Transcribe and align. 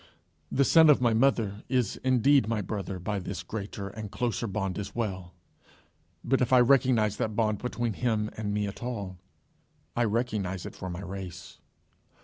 The 0.51 0.65
son 0.65 0.89
of 0.89 0.99
my 0.99 1.13
mother 1.13 1.61
is 1.69 1.97
indeed 2.03 2.47
my 2.47 2.59
brother 2.63 2.97
by 2.97 3.19
this 3.19 3.43
greater 3.43 3.87
and 3.89 4.09
closer 4.09 4.47
bond 4.47 4.79
as 4.79 4.95
well; 4.95 5.35
but 6.23 6.41
if 6.41 6.51
I 6.51 6.59
recognize 6.59 7.17
that 7.17 7.35
bond 7.35 7.59
between 7.59 7.93
him 7.93 8.31
and 8.35 8.51
me 8.51 8.65
at 8.65 8.81
all, 8.81 9.19
I 9.95 10.05
recognize 10.05 10.65
it 10.65 10.73
for 10.73 10.89
my 10.89 11.01
race. 11.01 11.59